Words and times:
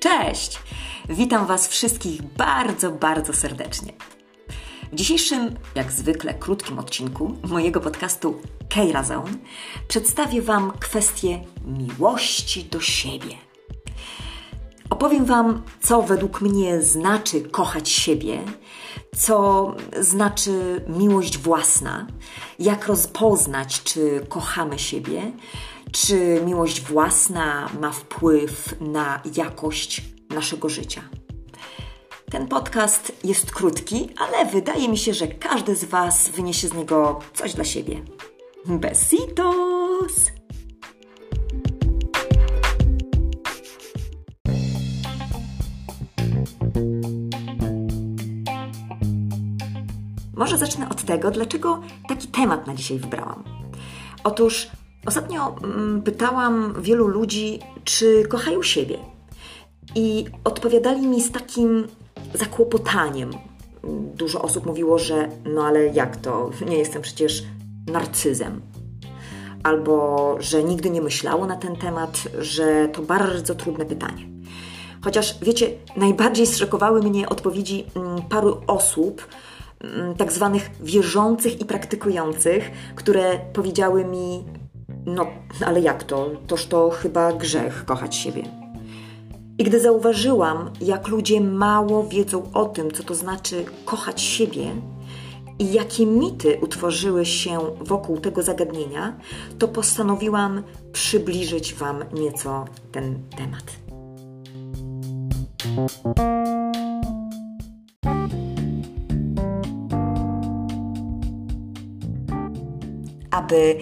Cześć! 0.00 0.58
Witam 1.08 1.46
Was 1.46 1.68
wszystkich 1.68 2.22
bardzo, 2.22 2.90
bardzo 2.90 3.32
serdecznie. 3.32 3.92
W 4.92 4.94
dzisiejszym, 4.94 5.56
jak 5.74 5.92
zwykle, 5.92 6.34
krótkim 6.34 6.78
odcinku 6.78 7.36
mojego 7.48 7.80
podcastu 7.80 8.40
Keira 8.68 9.02
Zone 9.02 9.32
przedstawię 9.88 10.42
Wam 10.42 10.72
kwestię 10.80 11.40
miłości 11.64 12.64
do 12.64 12.80
siebie. 12.80 13.34
Opowiem 14.90 15.24
Wam, 15.24 15.62
co 15.80 16.02
według 16.02 16.40
mnie 16.40 16.82
znaczy 16.82 17.40
kochać 17.40 17.88
siebie, 17.88 18.42
co 19.16 19.66
znaczy 20.00 20.84
miłość 20.88 21.38
własna, 21.38 22.06
jak 22.58 22.86
rozpoznać, 22.86 23.82
czy 23.82 24.26
kochamy 24.28 24.78
siebie, 24.78 25.32
czy 25.92 26.40
miłość 26.46 26.80
własna 26.80 27.68
ma 27.80 27.90
wpływ 27.90 28.74
na 28.80 29.22
jakość 29.36 30.02
naszego 30.30 30.68
życia. 30.68 31.02
Ten 32.30 32.48
podcast 32.48 33.12
jest 33.24 33.52
krótki, 33.52 34.08
ale 34.18 34.46
wydaje 34.46 34.88
mi 34.88 34.98
się, 34.98 35.14
że 35.14 35.26
każdy 35.26 35.76
z 35.76 35.84
Was 35.84 36.28
wyniesie 36.28 36.68
z 36.68 36.74
niego 36.74 37.18
coś 37.34 37.54
dla 37.54 37.64
siebie. 37.64 38.02
Besitos! 38.66 40.30
Może 50.34 50.58
zacznę 50.58 50.88
od 50.88 51.02
tego, 51.02 51.30
dlaczego 51.30 51.82
taki 52.08 52.28
temat 52.28 52.66
na 52.66 52.74
dzisiaj 52.74 52.98
wybrałam. 52.98 53.44
Otóż 54.24 54.70
ostatnio 55.06 55.56
mm, 55.64 56.02
pytałam 56.02 56.74
wielu 56.82 57.08
ludzi, 57.08 57.58
czy 57.84 58.24
kochają 58.28 58.62
siebie. 58.62 58.98
I 59.94 60.24
odpowiadali 60.44 61.06
mi 61.06 61.22
z 61.22 61.32
takim 61.32 61.86
zakłopotaniem. 62.34 63.30
Dużo 64.14 64.42
osób 64.42 64.66
mówiło, 64.66 64.98
że 64.98 65.28
no 65.44 65.64
ale 65.64 65.86
jak 65.86 66.16
to? 66.16 66.50
Nie 66.66 66.78
jestem 66.78 67.02
przecież 67.02 67.42
narcyzem. 67.86 68.60
Albo 69.62 70.36
że 70.40 70.64
nigdy 70.64 70.90
nie 70.90 71.02
myślało 71.02 71.46
na 71.46 71.56
ten 71.56 71.76
temat, 71.76 72.22
że 72.38 72.88
to 72.88 73.02
bardzo 73.02 73.54
trudne 73.54 73.84
pytanie. 73.84 74.30
Chociaż 75.04 75.38
wiecie, 75.42 75.70
najbardziej 75.96 76.46
zszokowały 76.46 77.02
mnie 77.02 77.28
odpowiedzi 77.28 77.84
mm, 77.96 78.22
paru 78.22 78.60
osób, 78.66 79.26
mm, 79.80 80.14
tak 80.14 80.32
zwanych 80.32 80.70
wierzących 80.80 81.60
i 81.60 81.64
praktykujących, 81.64 82.70
które 82.94 83.40
powiedziały 83.52 84.04
mi: 84.04 84.44
No, 85.06 85.26
ale 85.66 85.80
jak 85.80 86.04
to? 86.04 86.30
Toż 86.46 86.66
to 86.66 86.90
chyba 86.90 87.32
grzech 87.32 87.84
kochać 87.84 88.16
siebie. 88.16 88.42
I 89.58 89.64
gdy 89.64 89.80
zauważyłam, 89.80 90.70
jak 90.80 91.08
ludzie 91.08 91.40
mało 91.40 92.04
wiedzą 92.04 92.52
o 92.52 92.64
tym, 92.64 92.90
co 92.90 93.02
to 93.02 93.14
znaczy 93.14 93.64
kochać 93.84 94.22
siebie 94.22 94.72
i 95.58 95.72
jakie 95.72 96.06
mity 96.06 96.58
utworzyły 96.62 97.26
się 97.26 97.58
wokół 97.80 98.20
tego 98.20 98.42
zagadnienia, 98.42 99.16
to 99.58 99.68
postanowiłam 99.68 100.62
przybliżyć 100.92 101.74
Wam 101.74 102.04
nieco 102.12 102.64
ten 102.92 103.18
temat. 103.36 103.64
Aby 113.30 113.78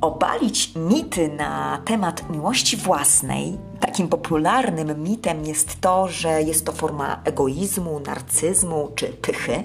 obalić 0.00 0.72
mity 0.76 1.28
na 1.28 1.82
temat 1.84 2.30
miłości 2.30 2.76
własnej, 2.76 3.58
takim 3.80 4.08
popularnym 4.08 5.02
mitem 5.02 5.44
jest 5.44 5.80
to, 5.80 6.08
że 6.08 6.42
jest 6.42 6.66
to 6.66 6.72
forma 6.72 7.20
egoizmu, 7.24 8.00
narcyzmu 8.00 8.88
czy 8.94 9.06
pychy, 9.06 9.64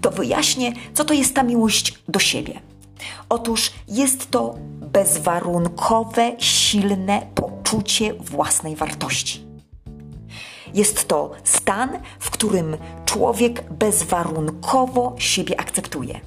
to 0.00 0.10
wyjaśnię, 0.10 0.72
co 0.94 1.04
to 1.04 1.14
jest 1.14 1.34
ta 1.34 1.42
miłość 1.42 1.98
do 2.08 2.18
siebie. 2.18 2.60
Otóż 3.28 3.72
jest 3.88 4.30
to 4.30 4.54
bezwarunkowe, 4.92 6.32
silne 6.38 7.22
poczucie 7.34 8.14
własnej 8.14 8.76
wartości. 8.76 9.48
Jest 10.74 11.08
to 11.08 11.30
stan, 11.44 11.98
w 12.18 12.30
którym 12.30 12.76
człowiek 13.04 13.72
bezwarunkowo 13.72 15.14
siebie 15.18 15.60
akceptuje, 15.60 16.20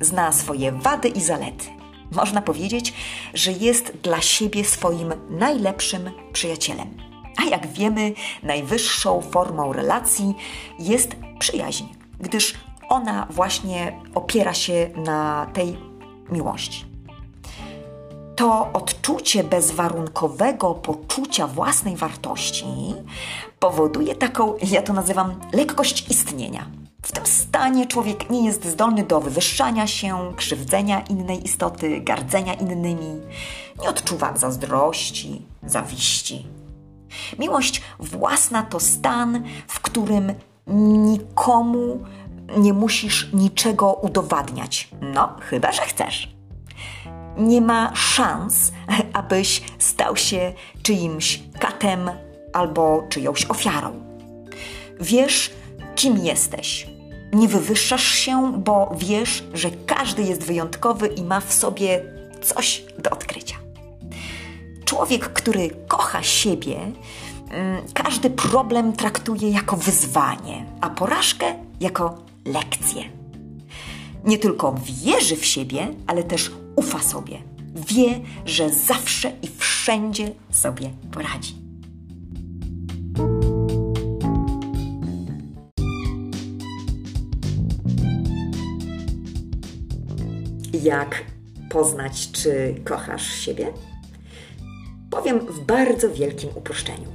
zna 0.00 0.32
swoje 0.32 0.72
wady 0.72 1.08
i 1.08 1.20
zalety 1.20 1.77
można 2.12 2.42
powiedzieć, 2.42 2.94
że 3.34 3.52
jest 3.52 3.92
dla 4.02 4.20
siebie 4.20 4.64
swoim 4.64 5.14
najlepszym 5.30 6.10
przyjacielem. 6.32 6.96
A 7.36 7.44
jak 7.44 7.66
wiemy, 7.66 8.12
najwyższą 8.42 9.20
formą 9.20 9.72
relacji 9.72 10.34
jest 10.78 11.16
przyjaźń, 11.38 11.84
gdyż 12.20 12.54
ona 12.88 13.26
właśnie 13.30 14.00
opiera 14.14 14.54
się 14.54 14.90
na 14.96 15.46
tej 15.52 15.76
miłości. 16.30 16.84
To 18.36 18.72
odczucie 18.72 19.44
bezwarunkowego 19.44 20.74
poczucia 20.74 21.46
własnej 21.46 21.96
wartości 21.96 22.66
powoduje 23.58 24.14
taką, 24.14 24.54
ja 24.62 24.82
to 24.82 24.92
nazywam, 24.92 25.40
lekkość 25.52 26.10
istnienia 26.10 26.66
w 27.02 27.12
tym 27.12 27.26
stanie 27.26 27.86
człowiek 27.86 28.30
nie 28.30 28.46
jest 28.46 28.64
zdolny 28.64 29.04
do 29.04 29.20
wywyższania 29.20 29.86
się, 29.86 30.32
krzywdzenia 30.36 31.00
innej 31.00 31.44
istoty, 31.44 32.00
gardzenia 32.00 32.54
innymi, 32.54 33.20
nie 33.82 33.88
odczuwa 33.88 34.36
zazdrości, 34.36 35.42
zawiści. 35.62 36.46
Miłość 37.38 37.82
własna 37.98 38.62
to 38.62 38.80
stan, 38.80 39.44
w 39.68 39.80
którym 39.80 40.34
nikomu 41.06 42.04
nie 42.56 42.72
musisz 42.72 43.32
niczego 43.32 43.92
udowadniać. 43.92 44.88
No, 45.00 45.36
chyba 45.40 45.72
że 45.72 45.82
chcesz. 45.82 46.36
Nie 47.36 47.60
ma 47.60 47.92
szans, 47.94 48.72
abyś 49.12 49.62
stał 49.78 50.16
się 50.16 50.52
czyimś 50.82 51.42
katem 51.60 52.10
albo 52.52 53.06
czyjąś 53.08 53.46
ofiarą. 53.46 53.92
Wiesz, 55.00 55.50
kim 55.98 56.18
jesteś. 56.18 56.86
Nie 57.32 57.48
wywyższasz 57.48 58.12
się, 58.12 58.52
bo 58.58 58.96
wiesz, 58.98 59.44
że 59.54 59.70
każdy 59.86 60.22
jest 60.22 60.42
wyjątkowy 60.42 61.06
i 61.06 61.22
ma 61.22 61.40
w 61.40 61.52
sobie 61.52 62.02
coś 62.42 62.84
do 62.98 63.10
odkrycia. 63.10 63.56
Człowiek, 64.84 65.32
który 65.32 65.70
kocha 65.88 66.22
siebie, 66.22 66.76
mm, 67.50 67.82
każdy 67.94 68.30
problem 68.30 68.92
traktuje 68.92 69.50
jako 69.50 69.76
wyzwanie, 69.76 70.66
a 70.80 70.90
porażkę 70.90 71.54
jako 71.80 72.18
lekcję. 72.44 73.04
Nie 74.24 74.38
tylko 74.38 74.74
wierzy 75.04 75.36
w 75.36 75.44
siebie, 75.44 75.88
ale 76.06 76.22
też 76.22 76.50
ufa 76.76 77.02
sobie. 77.02 77.42
Wie, 77.74 78.20
że 78.46 78.70
zawsze 78.70 79.32
i 79.42 79.48
wszędzie 79.58 80.32
sobie 80.50 80.90
poradzi. 81.12 81.67
Jak 90.82 91.24
poznać, 91.70 92.30
czy 92.32 92.74
kochasz 92.84 93.32
siebie? 93.32 93.72
Powiem 95.10 95.38
w 95.38 95.60
bardzo 95.60 96.10
wielkim 96.10 96.50
uproszczeniu. 96.54 97.08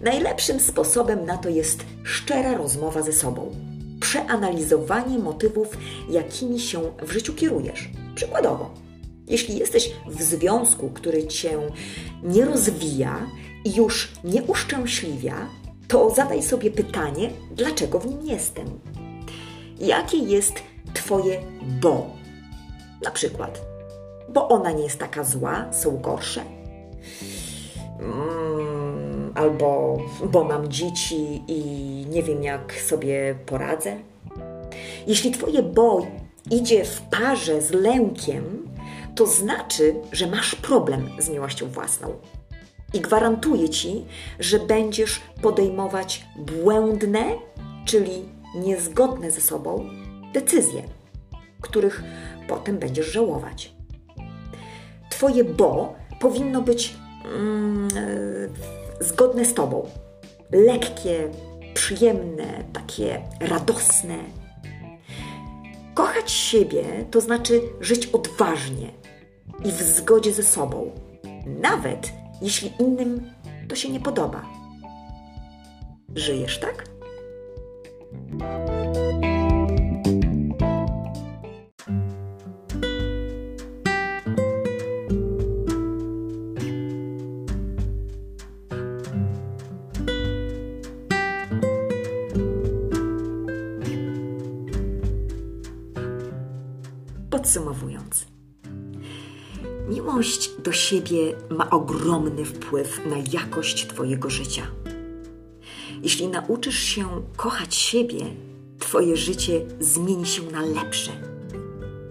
Najlepszym 0.00 0.60
sposobem 0.60 1.24
na 1.26 1.36
to 1.36 1.48
jest 1.48 1.84
szczera 2.02 2.56
rozmowa 2.56 3.02
ze 3.02 3.12
sobą, 3.12 3.54
przeanalizowanie 4.00 5.18
motywów, 5.18 5.78
jakimi 6.10 6.60
się 6.60 6.82
w 7.02 7.12
życiu 7.12 7.34
kierujesz. 7.34 7.90
Przykładowo, 8.14 8.70
jeśli 9.26 9.58
jesteś 9.58 9.92
w 10.06 10.22
związku, 10.22 10.90
który 10.90 11.26
cię 11.26 11.58
nie 12.22 12.44
rozwija 12.44 13.26
i 13.64 13.74
już 13.74 14.12
nie 14.24 14.42
uszczęśliwia, 14.42 15.48
to 15.88 16.10
zadaj 16.10 16.42
sobie 16.42 16.70
pytanie, 16.70 17.30
dlaczego 17.50 17.98
w 17.98 18.06
nim 18.06 18.26
jestem. 18.26 18.66
Jakie 19.78 20.18
jest 20.18 20.54
Twoje 20.94 21.42
bo? 21.80 22.21
Na 23.04 23.10
przykład, 23.10 23.60
bo 24.28 24.48
ona 24.48 24.72
nie 24.72 24.82
jest 24.82 24.98
taka 24.98 25.24
zła, 25.24 25.72
są 25.72 25.98
gorsze. 25.98 26.44
Mm, 28.00 29.32
albo 29.34 29.98
bo 30.32 30.44
mam 30.44 30.68
dzieci 30.68 31.42
i 31.48 31.60
nie 32.10 32.22
wiem, 32.22 32.42
jak 32.42 32.72
sobie 32.72 33.34
poradzę. 33.46 33.96
Jeśli 35.06 35.30
Twoje 35.30 35.62
bo 35.62 36.06
idzie 36.50 36.84
w 36.84 37.00
parze 37.00 37.62
z 37.62 37.70
lękiem, 37.70 38.68
to 39.14 39.26
znaczy, 39.26 39.94
że 40.12 40.26
masz 40.26 40.54
problem 40.54 41.08
z 41.18 41.28
miłością 41.28 41.68
własną. 41.68 42.08
I 42.94 43.00
gwarantuję 43.00 43.68
Ci, 43.68 44.04
że 44.38 44.58
będziesz 44.58 45.20
podejmować 45.42 46.24
błędne, 46.36 47.24
czyli 47.84 48.24
niezgodne 48.54 49.30
ze 49.30 49.40
sobą 49.40 49.90
decyzje, 50.34 50.82
których 51.62 52.02
potem 52.48 52.78
będziesz 52.78 53.12
żałować. 53.12 53.74
Twoje 55.10 55.44
bo 55.44 55.94
powinno 56.20 56.62
być 56.62 56.96
mm, 57.24 57.88
e, 59.00 59.04
zgodne 59.04 59.44
z 59.44 59.54
Tobą. 59.54 59.88
lekkie, 60.52 61.30
przyjemne, 61.74 62.64
takie 62.72 63.22
radosne. 63.40 64.18
Kochać 65.94 66.30
siebie 66.30 66.84
to 67.10 67.20
znaczy 67.20 67.60
żyć 67.80 68.06
odważnie 68.06 68.88
i 69.64 69.72
w 69.72 69.82
zgodzie 69.82 70.32
ze 70.32 70.42
sobą, 70.42 70.90
nawet 71.46 72.12
jeśli 72.42 72.72
innym 72.80 73.30
to 73.68 73.76
się 73.76 73.88
nie 73.88 74.00
podoba. 74.00 74.42
Żyjesz 76.14 76.60
tak? 76.60 76.84
Podsumowując, 97.32 98.26
miłość 99.88 100.50
do 100.64 100.72
siebie 100.72 101.34
ma 101.50 101.70
ogromny 101.70 102.44
wpływ 102.44 103.00
na 103.06 103.16
jakość 103.32 103.86
Twojego 103.86 104.30
życia. 104.30 104.62
Jeśli 106.02 106.28
nauczysz 106.28 106.78
się 106.78 107.06
kochać 107.36 107.74
siebie, 107.74 108.20
Twoje 108.78 109.16
życie 109.16 109.66
zmieni 109.80 110.26
się 110.26 110.42
na 110.42 110.60
lepsze. 110.60 111.12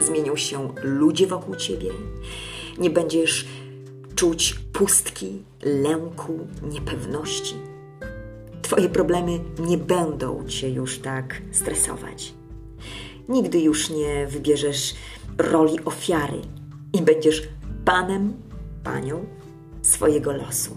Zmienią 0.00 0.36
się 0.36 0.74
ludzie 0.82 1.26
wokół 1.26 1.56
Ciebie, 1.56 1.90
nie 2.78 2.90
będziesz 2.90 3.46
czuć 4.14 4.54
pustki, 4.72 5.42
lęku, 5.62 6.46
niepewności. 6.62 7.54
Twoje 8.62 8.88
problemy 8.88 9.40
nie 9.58 9.78
będą 9.78 10.48
Cię 10.48 10.70
już 10.70 10.98
tak 10.98 11.42
stresować. 11.52 12.34
Nigdy 13.28 13.60
już 13.60 13.90
nie 13.90 14.26
wybierzesz 14.26 14.94
roli 15.38 15.84
ofiary 15.84 16.40
i 16.92 17.02
będziesz 17.02 17.48
panem, 17.84 18.34
panią 18.84 19.26
swojego 19.82 20.32
losu. 20.32 20.76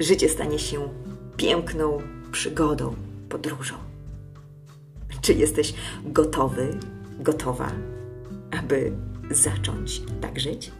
Życie 0.00 0.28
stanie 0.28 0.58
się 0.58 0.88
piękną 1.36 1.98
przygodą, 2.32 2.94
podróżą. 3.28 3.74
Czy 5.20 5.32
jesteś 5.32 5.74
gotowy, 6.04 6.78
gotowa, 7.20 7.72
aby 8.60 8.92
zacząć 9.30 10.02
tak 10.20 10.40
żyć? 10.40 10.72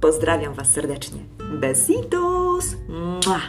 Pozdrawiam 0.00 0.54
Was 0.54 0.70
serdecznie. 0.72 1.20
Besitos! 1.60 2.76
Mua! 3.26 3.40